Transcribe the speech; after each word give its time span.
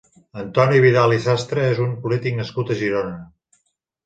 Antoni 0.43 0.79
Vidal 0.85 1.13
i 1.17 1.19
Sastre 1.25 1.67
és 1.75 1.83
un 1.85 1.93
polític 2.07 2.41
nascut 2.41 2.73
a 2.73 2.79
Girona. 2.81 3.23